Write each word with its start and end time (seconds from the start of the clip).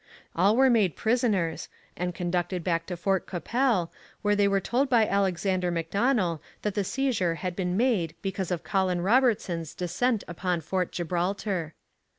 All 0.35 0.55
were 0.55 0.67
made 0.71 0.95
prisoners 0.95 1.69
and 1.95 2.15
conducted 2.15 2.63
back 2.63 2.87
to 2.87 2.97
Fort 2.97 3.27
Qu'Appelle, 3.27 3.91
where 4.23 4.35
they 4.35 4.47
were 4.47 4.59
told 4.59 4.89
by 4.89 5.05
Alexander 5.07 5.69
Macdonell 5.69 6.41
that 6.63 6.73
the 6.73 6.83
seizure 6.83 7.35
had 7.35 7.55
been 7.55 7.77
made 7.77 8.15
because 8.23 8.49
of 8.49 8.63
Colin 8.63 9.01
Robertson's 9.01 9.75
descent 9.75 10.23
upon 10.27 10.61
Fort 10.61 10.91
Gibraltar. 10.91 11.75